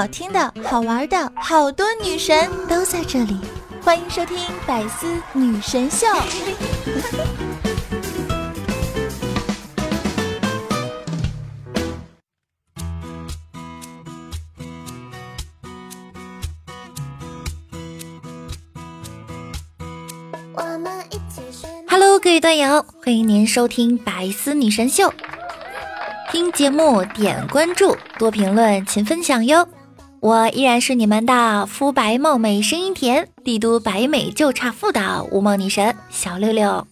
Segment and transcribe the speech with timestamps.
[0.00, 3.38] 好听的、好玩的，好多女神都在这里，
[3.84, 6.06] 欢迎收听《百思女神秀》。
[21.86, 25.10] Hello，各位段友，欢迎您收听《百思女神秀》。
[26.32, 29.68] 听节目点关注，多评论，勤分享哟。
[30.20, 36.86] 我依然是你们的肤白貌美、声音甜、帝都白美就差富的无梦女神小六六。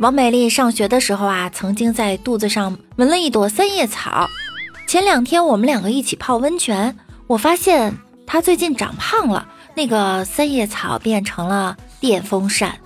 [0.00, 4.28] 王美丽上学的时候啊，曾经在肚子上纹了一朵三叶草。
[4.88, 6.96] 前两天我们两个一起泡温泉，
[7.28, 7.96] 我发现
[8.26, 9.46] 她最近长胖了，
[9.76, 12.76] 那个三叶草变成了电风扇。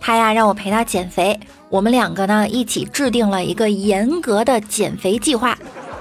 [0.00, 5.56] 他呀让我陪他减肥，我们两个呢一起制定了一个严格的减肥计划，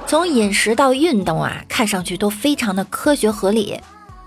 [0.07, 3.79] 从饮食到运动啊，看上去都非常的科学合理。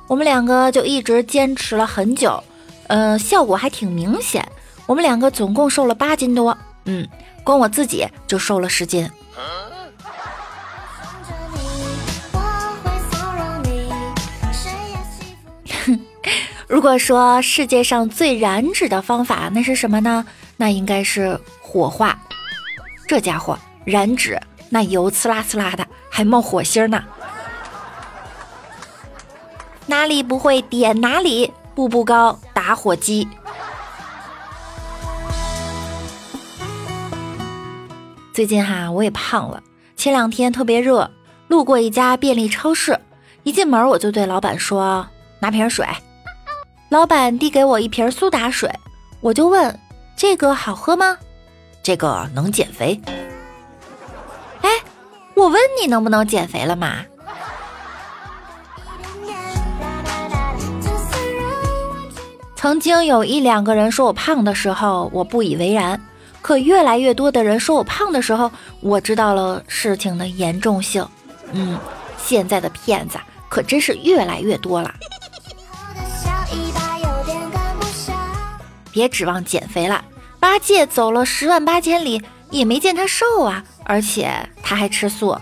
[0.06, 2.42] 我们两个就一直坚持了很久，
[2.88, 4.46] 呃，效果还挺明显。
[4.86, 7.08] 我们两个总共瘦了八斤多，嗯，
[7.42, 9.08] 光我自己就瘦了十斤。
[16.72, 20.24] 如果说世界上最燃脂的方法，那是什么呢？
[20.56, 22.18] 那应该是火化。
[23.06, 27.04] 这家伙燃脂，那油呲啦呲啦的，还冒火星呢。
[29.84, 33.28] 哪里不会点哪里，步步高打火机。
[38.32, 39.62] 最近哈，我也胖了。
[39.94, 41.10] 前两天特别热，
[41.48, 42.98] 路过一家便利超市，
[43.42, 45.06] 一进门我就对老板说
[45.38, 45.86] ：“拿瓶水。”
[46.92, 48.70] 老板递给我一瓶苏打水，
[49.22, 49.80] 我就问
[50.14, 51.16] ：“这个好喝吗
[51.82, 53.00] ？”“这个能减肥。
[54.60, 54.68] ”“哎，
[55.34, 56.96] 我问你能不能减肥了嘛？”
[62.56, 65.96] 曾经有一两个人说我胖的时候，我不以为然；
[66.42, 71.08] 可越来越多的人说我胖的时候，我知道了事情的严重性。
[71.52, 71.78] 嗯，
[72.18, 73.18] 现在的骗子
[73.48, 74.92] 可真是越来越多了。
[78.92, 80.04] 别指望减肥了，
[80.38, 84.30] 八戒走了十万八千里也没见他瘦啊，而且
[84.62, 85.36] 他还吃素。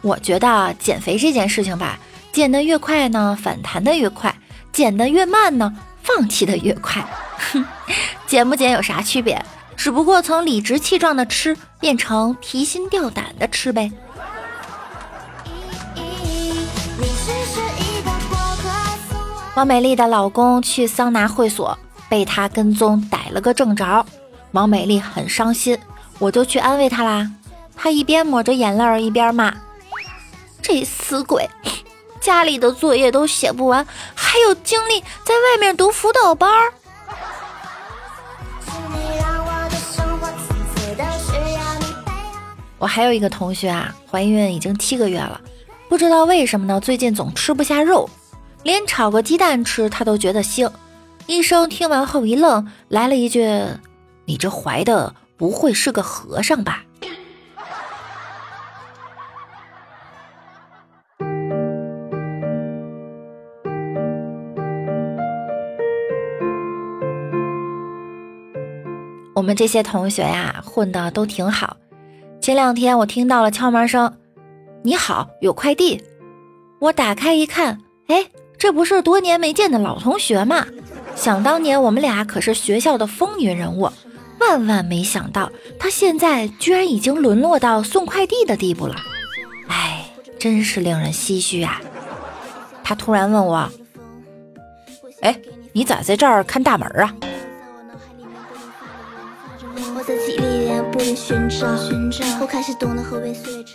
[0.00, 1.98] 我觉得减肥这件事情吧，
[2.32, 4.30] 减得越快呢，反弹的越快；
[4.72, 5.72] 减得越慢呢，
[6.02, 7.04] 放弃的越快。
[7.52, 7.64] 哼，
[8.26, 9.40] 减不减有啥区别？
[9.76, 13.90] 只不过从理直气壮的吃变成提心吊胆的吃呗。
[19.58, 21.76] 王美丽的老公去桑拿会所，
[22.08, 24.06] 被她跟踪逮了个正着。
[24.52, 25.76] 王美丽很伤心，
[26.20, 27.28] 我就去安慰她啦。
[27.74, 29.52] 她一边抹着眼泪儿，一边骂
[30.62, 31.50] ：“这死鬼，
[32.20, 36.72] 家里的作业都写不完，还有精力在外面读辅导班儿。”
[42.78, 45.40] 我还有一个同学啊，怀孕已经七个月了，
[45.88, 48.08] 不知道为什么呢，最近总吃不下肉。
[48.64, 50.70] 连炒个鸡蛋吃，他都觉得腥。
[51.26, 53.46] 医生听完后一愣，来了一句
[54.26, 56.84] ：“你这怀的不会是个和尚吧？”
[69.34, 71.76] 我们这些同学呀，混的都挺好。
[72.40, 74.18] 前两天我听到了敲门声
[74.82, 76.02] ，“你好，有快递。”
[76.80, 77.78] 我打开一看，
[78.58, 80.66] 这不是多年没见的老同学吗？
[81.14, 83.90] 想当年我们俩可是学校的风云人物，
[84.38, 88.94] 万万没想到他现在居然已经沦落到送快递的地步了。
[89.66, 90.08] 哎，
[90.38, 91.80] 真是令人唏嘘啊！
[92.84, 93.68] 他突然问我
[95.22, 95.36] ：“哎，
[95.72, 97.14] 你咋在这儿看大门啊？”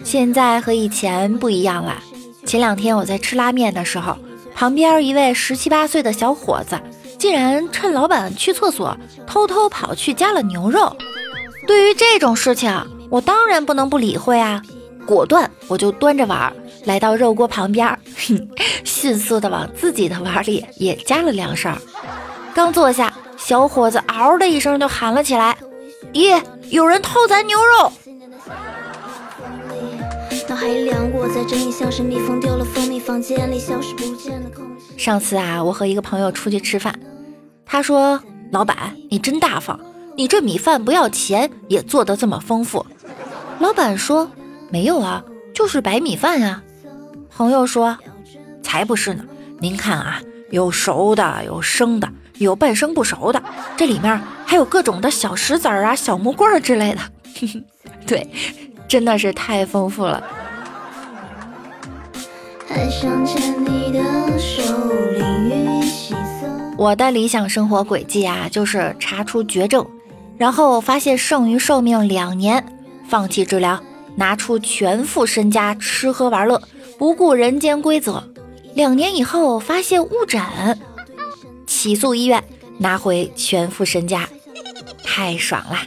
[0.04, 2.02] 现在和以前不一样了。
[2.46, 4.18] 前两天我在吃拉面的时候。
[4.56, 6.80] 旁边一位十七八岁的小伙子，
[7.18, 8.96] 竟然趁老板去厕所，
[9.26, 10.96] 偷偷跑去加了牛肉。
[11.68, 12.72] 对于这种事情，
[13.10, 14.62] 我当然不能不理会啊！
[15.06, 16.54] 果断，我就端着碗
[16.86, 17.98] 来到肉锅旁边，
[18.84, 21.78] 迅速的往自己的碗里也加了两勺。
[22.54, 25.58] 刚坐下，小伙子嗷的一声就喊了起来
[26.14, 27.92] ：“咦，有人偷咱牛肉！”
[30.50, 34.66] 脑海凉，我在整理，像是蜜蜂丢了蜂蜜，房间里消失不见了空
[34.98, 37.00] 上次啊，我和一个朋友出去吃饭，
[37.66, 39.80] 他说老板，你真大方，
[40.16, 42.86] 你这米饭不要钱也做得这么丰富。
[43.60, 44.30] 老板说
[44.70, 45.24] ：“没有啊，
[45.54, 46.62] 就是白米饭啊。”
[47.36, 47.98] 朋友说
[48.62, 49.24] ：“才不是呢，
[49.60, 53.42] 您看啊，有熟的，有生的，有半生不熟的，
[53.78, 57.02] 这里面还有各种的小石子啊、小木棍儿之类的。
[58.06, 58.30] ”对，
[58.94, 60.24] 真的是太丰富了。
[66.78, 69.84] 我的理想生活轨迹啊，就是查出绝症，
[70.38, 72.64] 然后发现剩余寿命两年，
[73.10, 73.82] 放弃治疗，
[74.16, 76.62] 拿出全副身家吃喝玩乐，
[77.00, 78.24] 不顾人间规则。
[78.76, 80.40] 两年以后发现误诊，
[81.66, 82.44] 起诉医院，
[82.78, 84.30] 拿回全副身家，
[85.04, 85.80] 太爽了。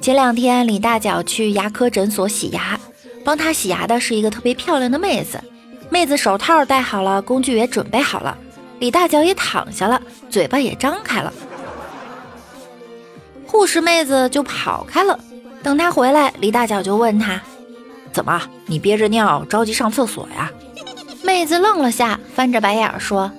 [0.00, 2.78] 前两天李大脚去牙科诊所洗牙，
[3.24, 5.42] 帮他洗牙的是一个特别漂亮的妹子。
[5.88, 8.38] 妹子手套戴好了，工具也准备好了，
[8.78, 10.00] 李大脚也躺下了，
[10.30, 11.32] 嘴巴也张开了。
[13.46, 15.18] 护士妹子就跑开了。
[15.64, 17.42] 等他回来，李大脚就问他
[18.12, 20.50] ：“怎么，你憋着尿着急上厕所呀？”
[21.24, 23.30] 妹子愣了下，翻着白眼说：“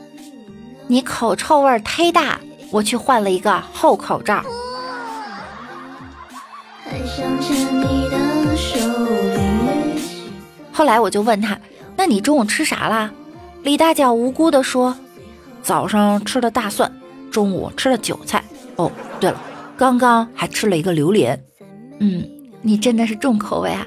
[0.87, 2.37] 你口臭味忒大。”
[2.71, 4.43] 我去换了一个厚口罩。
[10.71, 11.57] 后来我就问他
[11.95, 13.11] ：“那你中午吃啥啦？”
[13.63, 14.95] 李大脚无辜的说
[15.61, 16.91] ：“早上吃的大蒜，
[17.29, 18.43] 中午吃的韭菜。
[18.77, 19.39] 哦，对了，
[19.77, 21.39] 刚刚还吃了一个榴莲。
[21.99, 22.27] 嗯，
[22.61, 23.85] 你真的是重口味啊。”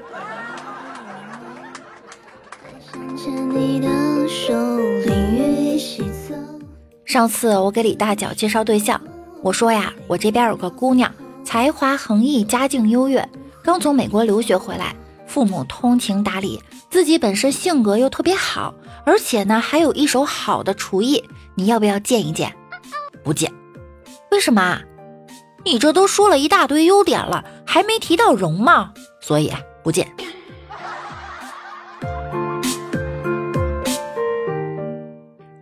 [7.14, 9.00] 上次我给李大脚介绍对象，
[9.40, 11.14] 我说呀，我这边有个姑娘，
[11.44, 13.28] 才华横溢，家境优越，
[13.62, 18.74] 刚从美国留学回来，父母通情达理，自己本身性格又特别好，
[19.06, 21.22] 而且呢还有一手好的厨艺，
[21.54, 22.52] 你要不要见一见？
[23.22, 23.52] 不见，
[24.32, 24.80] 为什么？
[25.64, 29.52] 你这都说了一大堆优点了，还没提到容貌，所以
[29.84, 30.12] 不见。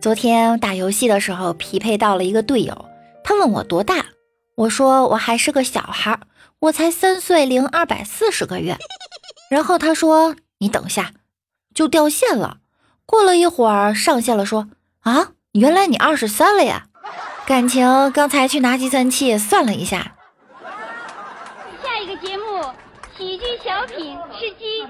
[0.03, 2.89] 昨天打游戏的时候匹配到了一个队友，
[3.23, 4.07] 他问我多大，
[4.55, 6.19] 我说我还是个小孩，
[6.59, 8.75] 我才三岁零二百四十个月。
[9.49, 11.13] 然后他说你等下，
[11.73, 12.57] 就掉线了。
[13.05, 14.67] 过了一会儿上线了，说
[15.03, 16.87] 啊，原来你二十三了呀。
[17.45, 20.17] 感情刚才去拿计算器算了一下。
[21.81, 22.61] 下一个节目
[23.17, 24.85] 喜剧小品吃鸡。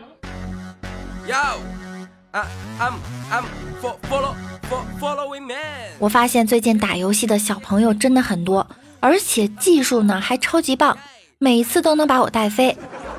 [5.99, 8.67] 我发现最近打游戏的小朋友真的很多，
[8.99, 10.97] 而且技术呢还超级棒，
[11.37, 12.75] 每次都能把我带飞，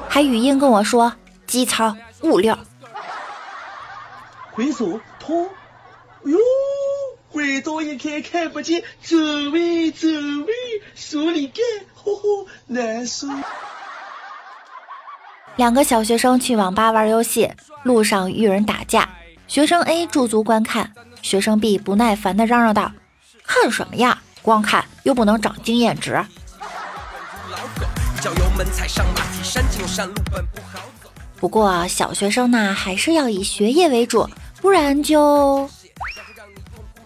[0.08, 1.14] 还语音跟我说
[1.46, 2.58] 机操物料。
[4.50, 5.48] 回首拖，
[6.24, 6.38] 哟，
[7.28, 9.16] 回头一看看不见，走
[9.52, 10.52] 位走位，
[10.94, 11.64] 手里干，
[11.94, 13.28] 呼呼难受。
[15.56, 17.50] 两个小学生去网吧玩游戏，
[17.84, 19.08] 路上遇人打架。
[19.46, 20.92] 学生 A 驻足观看，
[21.22, 22.90] 学生 B 不耐烦地嚷嚷道
[23.46, 24.20] ：“看什么呀？
[24.42, 26.20] 光看又不能长经验值。”
[31.38, 34.28] 不过小学生呢，还是要以学业为主，
[34.60, 35.68] 不然就……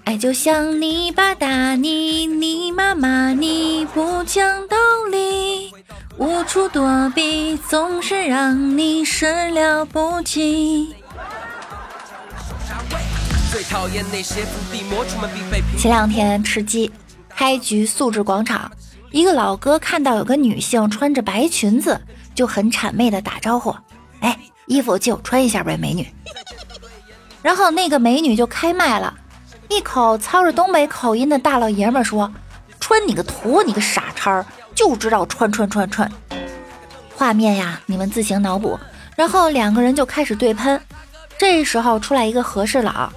[0.04, 4.76] 爱就像泥巴打你，你妈妈你不讲道
[5.10, 5.27] 理，
[6.18, 10.92] 无处躲避，总是让你始料不及。
[15.78, 16.90] 前两天吃鸡，
[17.28, 18.68] 开局素质广场，
[19.12, 22.00] 一个老哥看到有个女性穿着白裙子，
[22.34, 23.72] 就很谄媚的打招呼
[24.18, 26.04] ：“哎，衣服借我穿一下呗，美女。
[27.42, 29.14] ”然后那个美女就开麦了，
[29.68, 32.32] 一口操着东北口音的大老爷们说
[32.80, 34.44] ：“穿你个头，你个傻叉，
[34.78, 36.08] 就知道穿穿穿穿。”
[37.16, 38.78] 画面呀，你们自行脑补。
[39.16, 40.80] 然后两个人就开始对喷，
[41.36, 43.12] 这时候出来一个和事佬。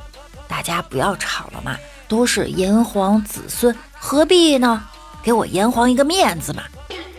[0.48, 1.78] 大家不要吵了嘛，
[2.08, 4.82] 都是炎黄子孙，何必呢？
[5.22, 6.64] 给我炎黄一个面子嘛。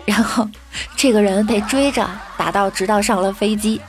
[0.05, 0.49] 然后
[0.97, 2.05] 这个人被追着
[2.37, 3.81] 打到，直到上了飞机。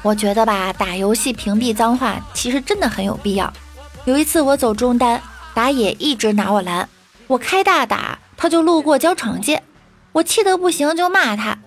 [0.00, 3.52] 我觉得吧，打游戏屏蔽脏话其实真的很有必要。
[4.04, 5.20] 有一次我走中单，
[5.54, 6.88] 打野一直拿我蓝，
[7.26, 9.62] 我开大打，他就路过交惩戒，
[10.12, 11.58] 我气得不行就骂他，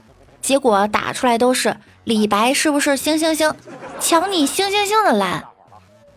[0.41, 1.77] 结果打出来都是。
[2.03, 3.51] 李白是不是星星星
[3.99, 5.43] 抢你星星星的蓝？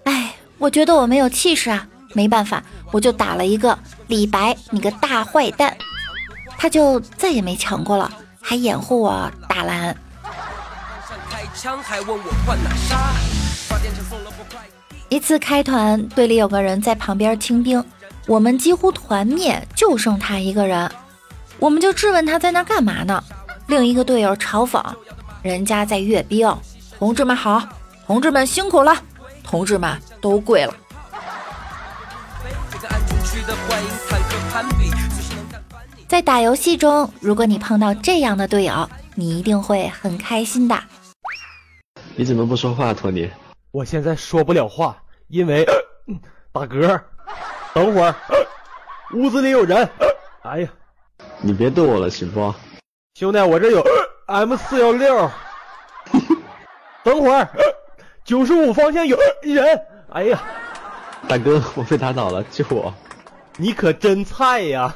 [0.04, 5.74] 哎，我觉得我没有气势啊，没办法，我就打了一个李白，你个大坏蛋，
[6.58, 9.96] 他就再也没抢过了，还掩护我打蓝。
[15.08, 17.82] 一次开团，队里有个人在旁边清兵，
[18.26, 20.90] 我们几乎团灭，就剩他一个人。
[21.58, 23.22] 我们就质问他在那干嘛呢？
[23.66, 24.82] 另一个队友嘲讽
[25.42, 26.54] ：“人家在阅兵。”
[26.98, 27.62] 同志们好，
[28.06, 28.94] 同志们辛苦了，
[29.42, 30.74] 同志们都跪了。
[36.06, 40.78] 在打游戏中，如果你碰到这样的队友，你一定会很开心的。
[42.14, 43.30] 你怎么不说话，托尼？
[43.70, 45.66] 我现在说不了话，因为
[46.52, 47.00] 打嗝。
[47.74, 48.14] 等会儿，
[49.14, 49.88] 屋子里有人。
[50.42, 50.68] 哎呀！
[51.40, 52.54] 你别逗我了，行不？
[53.14, 53.84] 兄弟，我这有
[54.26, 55.30] M 四幺六。
[57.04, 57.48] 等会儿，
[58.24, 59.80] 九十五方向有人。
[60.10, 60.42] 哎呀，
[61.28, 62.92] 大哥，我被打倒了，救我！
[63.58, 64.94] 你可真菜呀！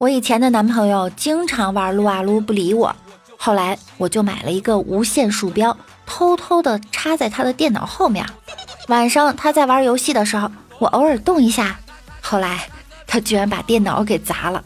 [0.00, 2.96] 我以前的男朋友经常玩撸啊撸不理我，
[3.36, 5.76] 后来我就买了一个无线鼠标，
[6.06, 8.24] 偷偷的插在他的电脑后面。
[8.88, 11.78] 晚上他在玩游戏的时候，我偶尔动一下，
[12.22, 12.66] 后来
[13.06, 14.64] 他居然把电脑给砸了。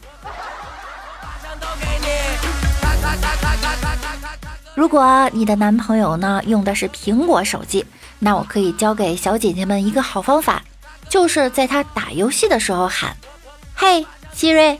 [4.73, 7.85] 如果你的男朋友呢用的是苹果手机，
[8.19, 10.63] 那我可以教给小姐姐们一个好方法，
[11.09, 13.17] 就是在他打游戏的时候喊
[13.75, 14.79] ：“嘿，希瑞。”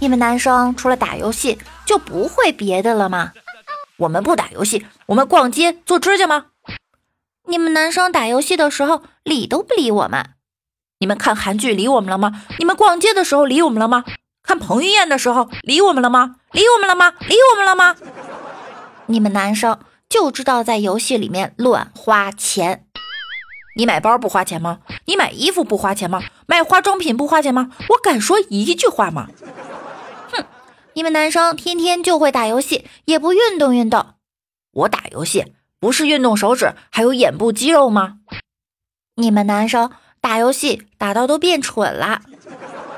[0.00, 3.32] 你们男生除了打游戏就不会别的了吗？
[3.96, 6.46] 我们不打游戏，我们逛街做指甲吗？
[7.48, 10.30] 你们男生打游戏的时候理都不理我们。
[11.00, 12.42] 你们看韩剧理我们了吗？
[12.58, 14.04] 你们逛街的时候理我们了吗？
[14.42, 16.36] 看彭于晏的时候理我们了吗？
[16.52, 17.14] 理我们了吗？
[17.26, 17.96] 理我们了吗？
[19.06, 22.84] 你们男生就知道在游戏里面乱花钱。
[23.76, 24.78] 你买包不花钱吗？
[25.06, 26.22] 你买衣服不花钱吗？
[26.46, 27.70] 买化妆品不花钱吗？
[27.88, 29.28] 我敢说一句话吗？
[30.98, 34.04] 你们男生天天就会打游戏，也不运动运动。
[34.72, 38.18] 我打游戏不是运动手指，还有眼部肌肉吗？
[39.14, 42.22] 你们男生打游戏打到都变蠢了。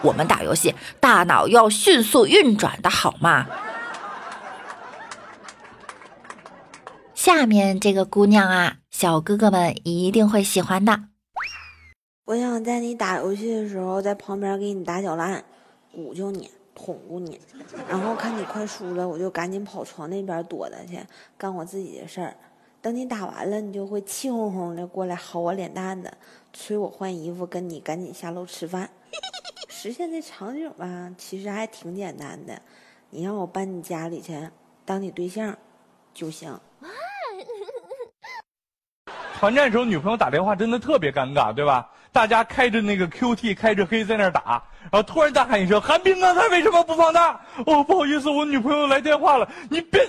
[0.00, 3.46] 我们打游戏大脑要迅速运转的好吗？
[7.14, 11.02] 下面这个姑娘啊，小哥哥们一定会喜欢的。
[12.24, 15.44] 我想在你打游戏的时候，在旁边给你打搅烂，
[15.92, 16.50] 鼓救你。
[16.80, 17.38] 哄顾你，
[17.88, 20.98] 然后看你快输了，我就赶紧跑床那边躲着去，
[21.36, 22.34] 干我自己的事儿。
[22.80, 26.10] 等你打完了，你就会气哄哄的过来薅我脸蛋子，
[26.54, 28.88] 催我换衣服，跟你赶紧下楼吃饭。
[29.68, 32.62] 实现这场景吧，其实还挺简单的，
[33.10, 34.48] 你让我搬你家里去
[34.86, 35.54] 当你对象
[36.14, 36.58] 就行。
[39.38, 41.92] 团战时候，女朋友打电话真的特别尴尬，对吧？
[42.12, 49.48] 大家开着那个 QT，开着黑在那打，然后突然大喊一声：“韩冰刚才为什么不放大？”哦，不好意思，我女朋友来电话了。
[49.68, 50.04] 你别，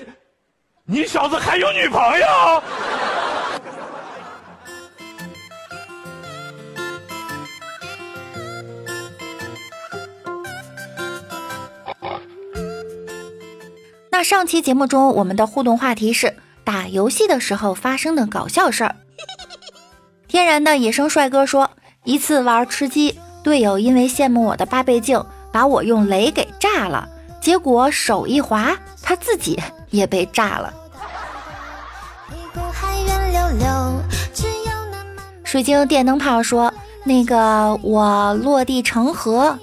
[0.84, 2.64] 你小子还有女朋友？
[14.10, 18.96] 那上期节目中，我们的互动话题是打游戏的时候发生的搞笑事儿。
[20.28, 21.70] 天然的野生帅哥说。
[22.04, 27.08] 一次玩吃鸡，队友因为羡慕我的八倍镜，把我用雷给炸了。
[27.40, 30.74] 结果手一滑，他自己也被炸了。
[35.44, 36.74] 水晶电灯泡说
[37.06, 39.56] ：“那个我落地成盒。”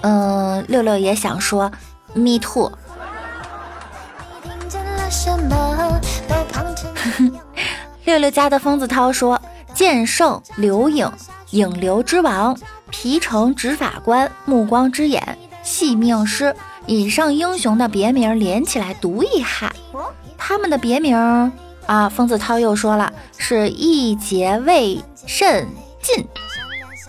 [0.00, 1.70] 嗯，六六也想说
[2.14, 2.72] ，me too。
[8.04, 9.38] 六六家的疯子涛说。
[9.78, 11.08] 剑圣刘影，
[11.50, 12.58] 影流之王，
[12.90, 16.52] 皮城执法官，目光之眼，戏命师，
[16.86, 19.72] 以上英雄的别名连起来读一哈，
[20.36, 21.16] 他们的别名
[21.86, 25.68] 啊，疯子涛又说了，是一节卫肾
[26.02, 26.26] 尽，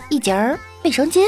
[0.08, 1.24] 一节儿卫生巾。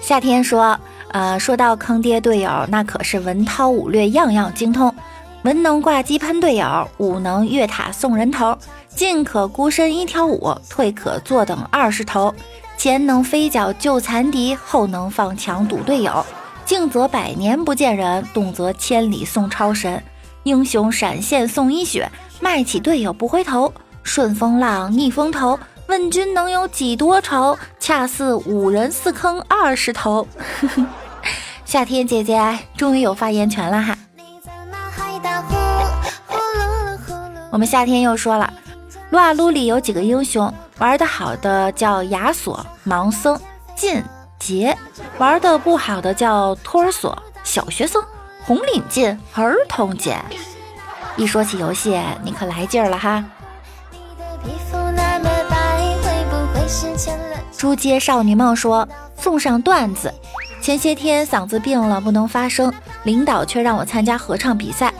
[0.00, 0.78] 夏天说，
[1.08, 4.94] 呃，说到坑爹队友，那可是文韬武略样样精通。
[5.42, 8.56] 文能挂机喷队友，武能越塔送人头，
[8.88, 12.32] 进可孤身一挑五，退可坐等二十头。
[12.76, 16.24] 前能飞脚救残敌，后能放墙堵队友。
[16.64, 20.00] 静则百年不见人，动则千里送超神。
[20.44, 22.08] 英雄闪现送一血，
[22.40, 23.72] 卖起队友不回头。
[24.04, 25.58] 顺风浪逆风头，
[25.88, 27.58] 问君能有几多愁？
[27.80, 30.26] 恰似五人四坑二十头。
[31.64, 33.96] 夏天姐姐终于有发言权了哈。
[37.52, 38.50] 我们夏天又说了，
[39.10, 43.38] 撸啊撸里有几个英雄，玩的好的叫亚索、盲僧、
[43.76, 44.02] 进
[44.38, 44.74] 杰，
[45.18, 48.02] 玩的不好的叫托儿所、小学生、
[48.42, 50.16] 红领巾、儿童节。
[51.18, 53.22] 一说起游戏，你可来劲儿了哈！
[57.58, 60.10] 猪街少女梦说送上段子：
[60.62, 64.92] 前些天嗓子病了，不能发声，领导却让我参加合唱比赛，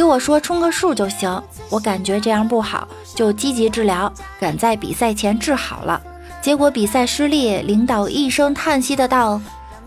[0.00, 1.42] 给我说充个数就行。
[1.68, 6.00] 我感觉这样不好，就积极治疗，赶在比赛前治好了。
[6.40, 9.38] 结果比赛失利，领导一声叹息的道：“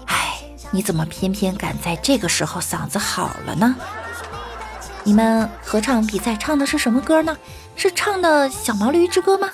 [0.05, 0.35] 哎，
[0.69, 3.75] 你怎么偏偏赶在这个时候嗓子好了呢？”
[5.03, 7.35] 你们合唱比赛唱的是什么歌呢？
[7.75, 9.49] 是唱的小毛驴之歌吗？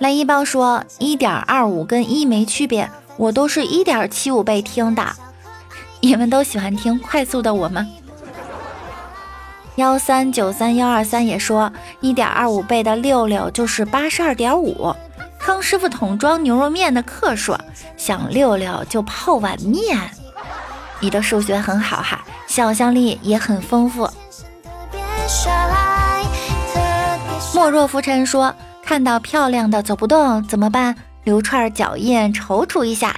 [0.00, 5.02] 蓝一帮说一点二五跟一没区别，我都是一点七五倍听的。
[6.04, 7.86] 你们都喜欢听快速的我吗？
[9.76, 14.92] 幺三九三幺二三也说一点二五倍的六六就是八十二点五。
[15.38, 17.58] 康师傅桶装牛肉面的克说
[17.96, 19.96] 想六六就泡碗面。
[20.98, 24.10] 你的数学很好哈，想象力也很丰富。
[27.54, 28.52] 莫若浮尘说
[28.84, 30.96] 看到漂亮的走不动怎么办？
[31.22, 33.14] 留串脚印踌躇一下。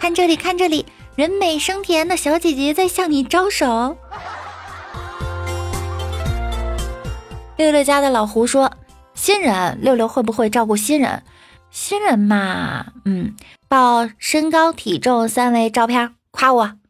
[0.00, 0.86] 看这里，看这里。
[1.16, 3.96] 人美声甜的小姐姐在向你招手。
[7.56, 8.72] 六六家的老胡说
[9.14, 11.22] ：“新人六六会不会照顾新人？
[11.70, 13.36] 新人嘛，嗯，
[13.68, 16.72] 报身高体重三维照片，夸我。”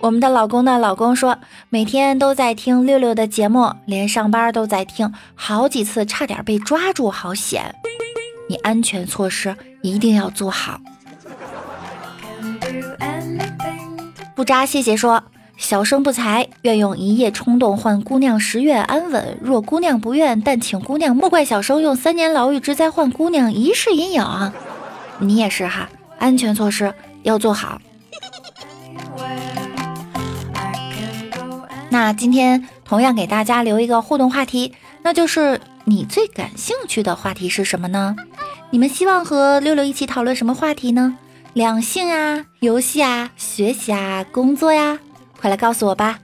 [0.00, 1.38] 我们的老公的老公说
[1.70, 7.74] ：“每天都在听六六的节目，连上班都在听，好几次差点被抓住，好险。”
[8.50, 10.80] 你安全措施一定要做好。
[14.34, 15.22] 不扎，谢谢说，
[15.56, 19.38] 小生不才，愿用一夜冲动换姑娘十月安稳。
[19.40, 24.52] 若姑娘不愿，但请姑娘莫怪小生用三年牢狱之灾换姑娘一世阴影。
[25.20, 27.80] 你也是哈，安全措施要做好。
[31.90, 38.16] 那今天同样给大家留一个互动话题，那就是你最感兴趣的话题是什么呢？
[38.72, 41.16] 你们希望和六六一起讨论什么话题呢？
[41.54, 44.96] 两性啊，游戏啊，学习啊，工作呀，
[45.40, 46.20] 快来告诉我吧。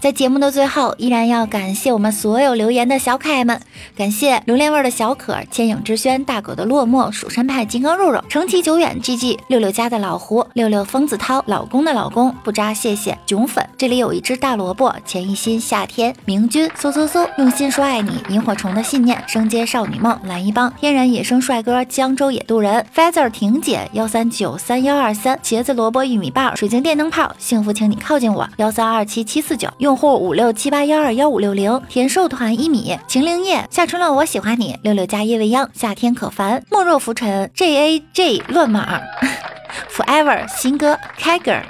[0.00, 3.60] 在节目的最后，依然要感谢我们所有留言的小可爱们，
[3.94, 29.89] 感谢榴莲味的小可、千影之轩、大狗的落寞、蜀山派金刚肉肉、长期久远、G G、六六家的老胡、六六疯子涛、老公的老公不扎，谢谢囧粉，这里有一只大萝卜、钱一心、夏天、明君、嗖嗖嗖、用心说爱你、萤火虫的信念、生街少女梦、蓝一帮、天然野生帅哥、江州野渡人、Feather 婷姐、幺三九三幺二三、茄子萝卜玉米棒、水晶电灯泡、幸福，请你靠近我、幺三二七七四九用。
[29.90, 39.00] 用户五六七八幺二幺五六零，甜瘦团一米，晴灵叶，夏春乐，我喜欢你，六六加叶未央，夏天可凡，莫若浮尘，J A J 乱码
[39.90, 41.62] ，Forever 新歌，Kager。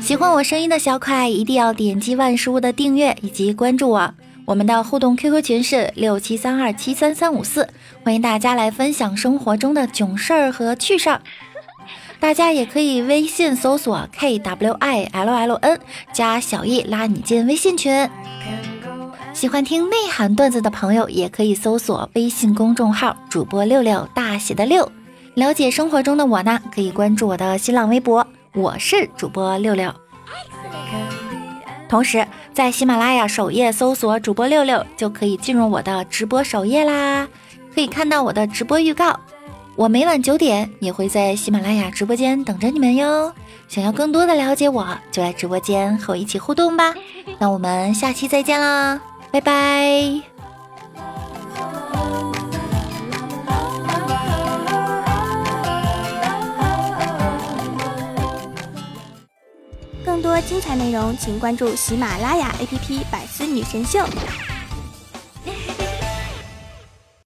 [0.00, 4.14] 喜欢我声音的小可爱，一定要点击万事屋的订阅以及关注我。
[4.46, 7.68] 我们的互动 QQ 群是六七三二七三三五四，
[8.02, 11.20] 欢迎大家来分享生活中的囧事儿和趣事儿。
[12.18, 15.80] 大家也可以微信搜索 k w i l l n
[16.12, 18.08] 加小易拉你进微信群。
[19.32, 24.90] 喜欢听内涵段子的朋友，也可以搜索微信公众号主播六六大写的六。
[25.34, 29.94] 了解生活中的我呢，可以关注我的新浪微博，我是主播六六。
[31.88, 37.28] 同时在喜马拉雅首页搜索主播六六，就可以进入我的直播首页啦，
[37.74, 39.20] 可以看到我的直播预告。
[39.76, 43.30] 我每晚九点也会在喜马拉雅直播间等着你们哟。
[43.68, 46.94] 想要更多的了解我，就来直播间和我一起互动吧。
[47.38, 48.98] 那我们下期再见啦，
[49.30, 50.22] 拜拜。
[60.02, 63.98] 更多精彩内容，请关注喜马拉雅 APP《百思女神秀》。